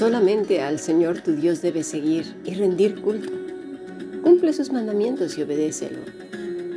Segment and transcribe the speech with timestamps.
[0.00, 3.30] Solamente al Señor tu Dios debes seguir y rendir culto.
[4.22, 5.98] Cumple sus mandamientos y obedécelo.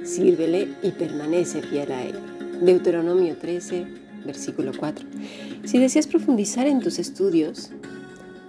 [0.04, 2.16] Sírvele y permanece fiel a Él.
[2.60, 3.88] Deuteronomio 13,
[4.26, 5.06] versículo 4.
[5.64, 7.70] Si deseas profundizar en tus estudios,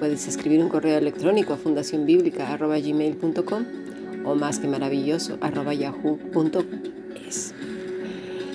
[0.01, 3.65] puedes escribir un correo electrónico a fundacionbiblica.gmail.com
[4.25, 5.39] o más que maravilloso
[5.79, 7.55] yahoo.es.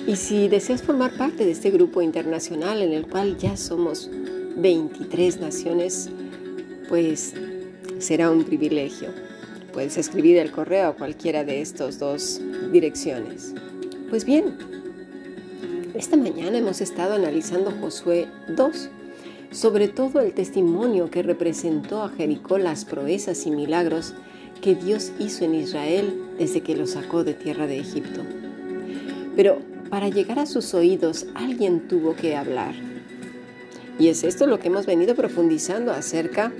[0.06, 4.10] Y si deseas formar parte de este grupo internacional en el cual ya somos
[4.56, 6.10] 23 naciones,
[6.88, 7.34] pues
[7.98, 9.08] será un privilegio.
[9.72, 12.40] Puedes escribir el correo a cualquiera de estas dos
[12.72, 13.54] direcciones.
[14.08, 14.56] Pues bien,
[15.94, 18.88] esta mañana hemos estado analizando Josué 2,
[19.52, 24.14] sobre todo el testimonio que representó a Jericó las proezas y milagros
[24.60, 28.22] que Dios hizo en Israel desde que lo sacó de tierra de Egipto.
[29.36, 29.58] Pero
[29.90, 32.89] para llegar a sus oídos alguien tuvo que hablar.
[34.00, 36.50] Y es esto lo que hemos venido profundizando acerca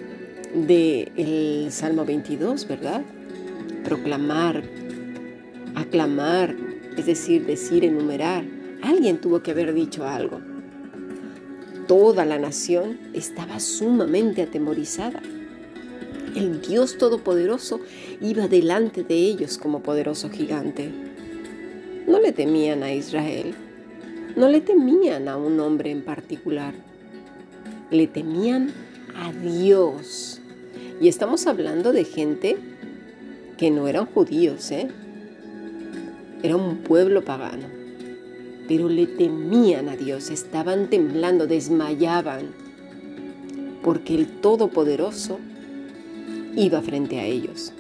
[0.55, 3.01] del Salmo 22, ¿verdad?
[3.83, 4.63] Proclamar,
[5.75, 6.55] aclamar,
[6.99, 8.45] es decir, decir, enumerar.
[8.83, 10.39] Alguien tuvo que haber dicho algo.
[11.89, 15.23] Toda la nación estaba sumamente atemorizada.
[16.37, 17.81] El Dios Todopoderoso
[18.21, 20.91] iba delante de ellos como poderoso gigante.
[22.07, 23.55] No le temían a Israel,
[24.37, 26.75] no le temían a un hombre en particular,
[27.91, 28.73] le temían
[29.17, 30.41] a Dios.
[31.01, 32.57] Y estamos hablando de gente
[33.57, 34.89] que no eran judíos, ¿eh?
[36.43, 37.67] Era un pueblo pagano.
[38.69, 42.47] Pero le temían a Dios, estaban temblando, desmayaban,
[43.83, 45.41] porque el Todopoderoso
[46.57, 47.73] iba frente a ellos.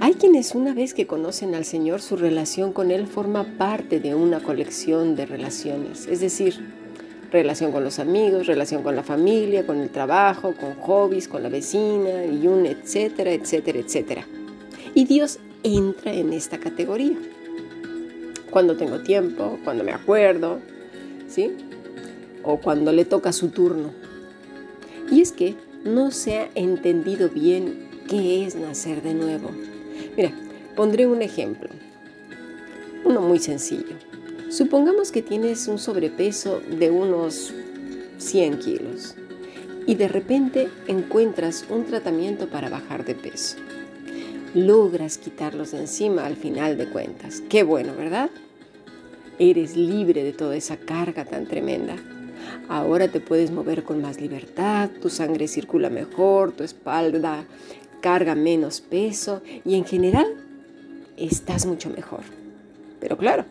[0.00, 4.14] Hay quienes una vez que conocen al Señor, su relación con Él forma parte de
[4.14, 6.83] una colección de relaciones, es decir,
[7.30, 11.48] relación con los amigos, relación con la familia, con el trabajo, con hobbies, con la
[11.48, 14.26] vecina y un etcétera, etcétera, etcétera.
[14.94, 17.16] Y Dios entra en esta categoría.
[18.50, 20.60] Cuando tengo tiempo, cuando me acuerdo,
[21.28, 21.52] ¿sí?
[22.42, 23.90] O cuando le toca su turno.
[25.10, 29.50] Y es que no se ha entendido bien qué es nacer de nuevo.
[30.16, 30.32] Mira,
[30.76, 31.68] pondré un ejemplo,
[33.04, 33.96] uno muy sencillo.
[34.54, 37.52] Supongamos que tienes un sobrepeso de unos
[38.18, 39.16] 100 kilos
[39.84, 43.56] y de repente encuentras un tratamiento para bajar de peso.
[44.54, 47.42] Logras quitarlos de encima al final de cuentas.
[47.48, 48.30] Qué bueno, ¿verdad?
[49.40, 51.96] Eres libre de toda esa carga tan tremenda.
[52.68, 57.44] Ahora te puedes mover con más libertad, tu sangre circula mejor, tu espalda
[58.00, 60.28] carga menos peso y en general
[61.16, 62.22] estás mucho mejor.
[63.00, 63.46] Pero claro,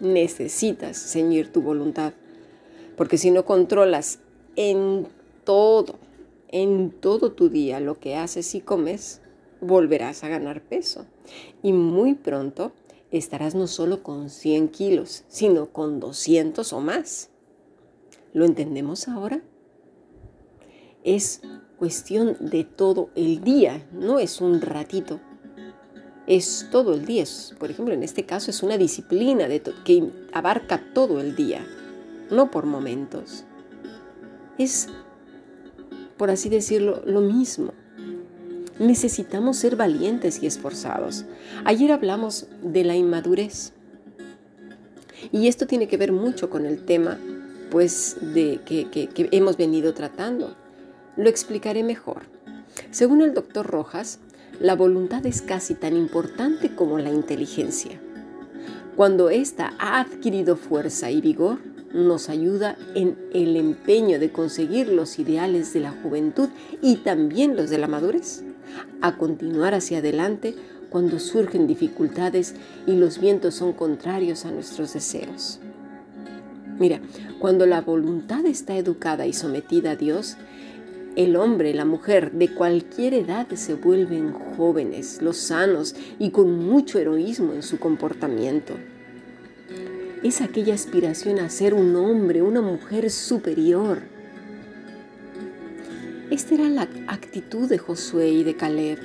[0.00, 2.12] necesitas ceñir tu voluntad,
[2.96, 4.20] porque si no controlas
[4.56, 5.06] en
[5.44, 5.96] todo,
[6.48, 9.20] en todo tu día lo que haces y comes,
[9.60, 11.06] volverás a ganar peso.
[11.62, 12.72] Y muy pronto
[13.10, 17.30] estarás no solo con 100 kilos, sino con 200 o más.
[18.32, 19.42] ¿Lo entendemos ahora?
[21.04, 21.40] Es
[21.78, 25.20] cuestión de todo el día, no es un ratito.
[26.28, 27.24] Es todo el día.
[27.58, 29.48] por ejemplo, en este caso es una disciplina
[29.84, 31.66] que abarca todo el día,
[32.30, 33.44] no por momentos.
[34.58, 34.88] Es,
[36.18, 37.72] por así decirlo, lo mismo.
[38.78, 41.24] Necesitamos ser valientes y esforzados.
[41.64, 43.72] Ayer hablamos de la inmadurez.
[45.32, 47.18] Y esto tiene que ver mucho con el tema
[47.70, 50.54] pues de que, hemos venido tratando.
[51.16, 52.24] Lo explicaré mejor.
[52.90, 54.20] Según el doctor Rojas,
[54.60, 57.92] la voluntad es casi tan importante como la inteligencia.
[58.96, 61.58] Cuando ésta ha adquirido fuerza y vigor,
[61.92, 66.48] nos ayuda en el empeño de conseguir los ideales de la juventud
[66.82, 68.42] y también los de la madurez,
[69.00, 70.54] a continuar hacia adelante
[70.90, 72.54] cuando surgen dificultades
[72.86, 75.60] y los vientos son contrarios a nuestros deseos.
[76.78, 77.00] Mira,
[77.38, 80.36] cuando la voluntad está educada y sometida a Dios,
[81.18, 87.00] el hombre, la mujer de cualquier edad se vuelven jóvenes, los sanos y con mucho
[87.00, 88.74] heroísmo en su comportamiento.
[90.22, 94.02] Es aquella aspiración a ser un hombre, una mujer superior.
[96.30, 99.00] Esta era la actitud de Josué y de Caleb.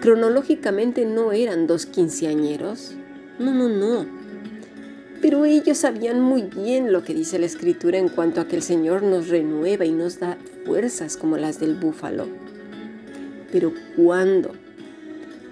[0.00, 2.92] Cronológicamente no eran dos quinceañeros.
[3.38, 4.23] No, no, no
[5.24, 8.62] pero ellos sabían muy bien lo que dice la escritura en cuanto a que el
[8.62, 10.36] Señor nos renueva y nos da
[10.66, 12.28] fuerzas como las del búfalo.
[13.50, 14.52] Pero ¿cuándo?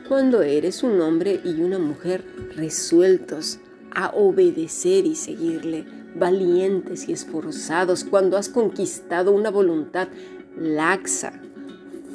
[0.07, 2.23] Cuando eres un hombre y una mujer
[2.55, 3.61] resueltos
[3.95, 5.87] a obedecer y seguirle
[6.17, 10.09] valientes y esforzados, cuando has conquistado una voluntad
[10.55, 11.33] laxa,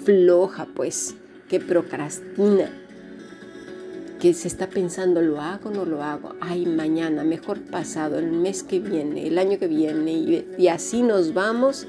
[0.05, 1.15] floja, pues,
[1.49, 2.69] que procrastina,
[4.19, 6.35] que se está pensando, ¿lo hago no lo hago?
[6.39, 11.03] Ay, mañana, mejor pasado, el mes que viene, el año que viene, y, y así
[11.03, 11.87] nos vamos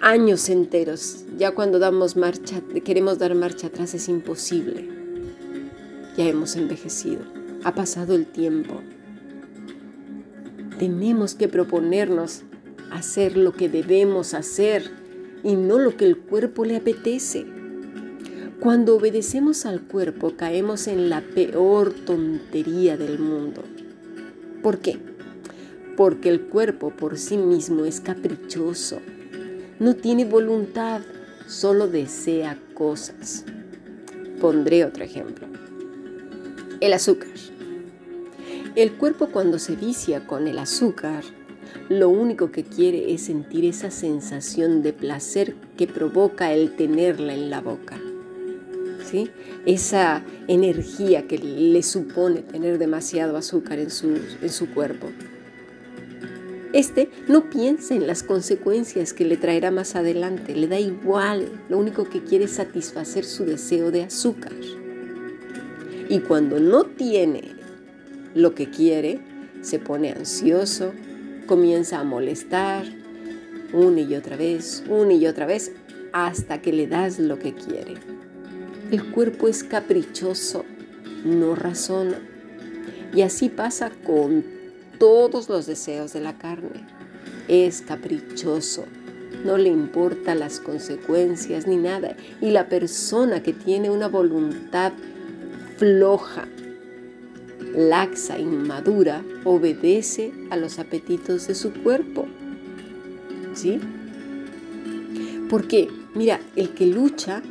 [0.00, 1.24] años enteros.
[1.38, 4.88] Ya cuando damos marcha, queremos dar marcha atrás es imposible.
[6.16, 7.22] Ya hemos envejecido,
[7.64, 8.80] ha pasado el tiempo.
[10.78, 12.42] Tenemos que proponernos
[12.90, 14.90] hacer lo que debemos hacer
[15.42, 17.46] y no lo que el cuerpo le apetece.
[18.62, 23.64] Cuando obedecemos al cuerpo caemos en la peor tontería del mundo.
[24.62, 25.00] ¿Por qué?
[25.96, 29.00] Porque el cuerpo por sí mismo es caprichoso,
[29.80, 31.00] no tiene voluntad,
[31.48, 33.44] solo desea cosas.
[34.40, 35.48] Pondré otro ejemplo.
[36.80, 37.30] El azúcar.
[38.76, 41.24] El cuerpo cuando se vicia con el azúcar,
[41.88, 47.50] lo único que quiere es sentir esa sensación de placer que provoca el tenerla en
[47.50, 47.98] la boca.
[49.66, 55.08] Esa energía que le supone tener demasiado azúcar en su, en su cuerpo.
[56.72, 61.78] Este no piensa en las consecuencias que le traerá más adelante, le da igual, lo
[61.78, 64.54] único que quiere es satisfacer su deseo de azúcar.
[66.08, 67.42] Y cuando no tiene
[68.34, 69.20] lo que quiere,
[69.60, 70.92] se pone ansioso,
[71.46, 72.84] comienza a molestar
[73.72, 75.72] una y otra vez, una y otra vez,
[76.12, 77.94] hasta que le das lo que quiere.
[78.92, 80.66] El cuerpo es caprichoso,
[81.24, 82.18] no razona.
[83.14, 84.44] Y así pasa con
[84.98, 86.86] todos los deseos de la carne.
[87.48, 88.84] Es caprichoso,
[89.46, 92.18] no le importa las consecuencias ni nada.
[92.42, 94.92] Y la persona que tiene una voluntad
[95.78, 96.46] floja,
[97.74, 102.26] laxa, inmadura, obedece a los apetitos de su cuerpo.
[103.54, 103.80] ¿Sí?
[105.48, 107.42] Porque, mira, el que lucha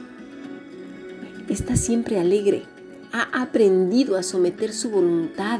[1.51, 2.63] está siempre alegre,
[3.11, 5.59] ha aprendido a someter su voluntad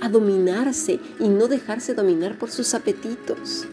[0.00, 3.66] a dominarse y no dejarse dominar por sus apetitos.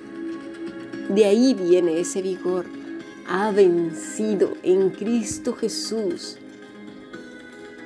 [1.10, 2.66] De ahí viene ese vigor.
[3.28, 6.38] Ha vencido en Cristo Jesús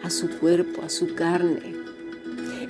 [0.03, 1.75] a su cuerpo, a su carne.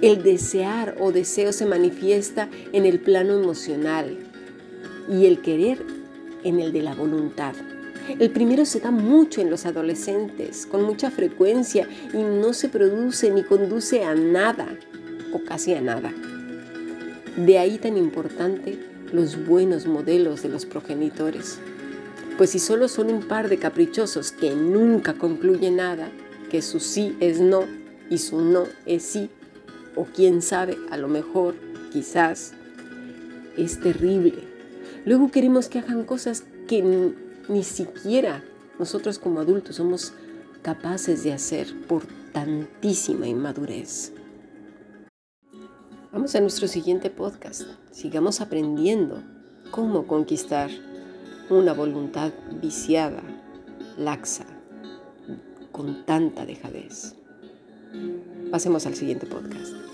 [0.01, 4.17] El desear o deseo se manifiesta en el plano emocional
[5.09, 5.83] y el querer
[6.43, 7.53] en el de la voluntad.
[8.17, 13.29] El primero se da mucho en los adolescentes, con mucha frecuencia, y no se produce
[13.29, 14.67] ni conduce a nada
[15.31, 16.11] o casi a nada.
[17.37, 18.79] De ahí tan importante
[19.13, 21.59] los buenos modelos de los progenitores.
[22.37, 26.09] Pues si solo son un par de caprichosos que nunca concluyen nada,
[26.49, 27.65] que su sí es no
[28.09, 29.29] y su no es sí,
[29.95, 31.55] o quién sabe, a lo mejor,
[31.91, 32.53] quizás,
[33.57, 34.35] es terrible.
[35.05, 37.13] Luego queremos que hagan cosas que
[37.49, 38.43] ni siquiera
[38.77, 40.13] nosotros como adultos somos
[40.61, 44.13] capaces de hacer por tantísima inmadurez.
[46.11, 47.63] Vamos a nuestro siguiente podcast.
[47.91, 49.21] Sigamos aprendiendo
[49.71, 50.69] cómo conquistar
[51.49, 52.31] una voluntad
[52.61, 53.21] viciada,
[53.97, 54.45] laxa,
[55.71, 57.15] con tanta dejadez.
[58.51, 59.88] Pasemos al siguiente podcast.